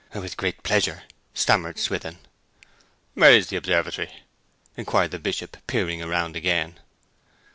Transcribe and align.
'With 0.15 0.35
great 0.35 0.63
pleasure,' 0.63 1.03
stammered 1.35 1.77
Swithin. 1.77 2.17
'Where 3.13 3.33
is 3.33 3.49
the 3.49 3.55
observatory?' 3.55 4.23
inquired 4.75 5.11
the 5.11 5.19
Bishop, 5.19 5.57
peering 5.67 6.03
round 6.09 6.35
again. 6.35 6.79